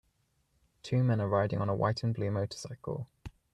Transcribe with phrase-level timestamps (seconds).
[0.81, 3.07] Two men are riding on a white and blue motorcycle.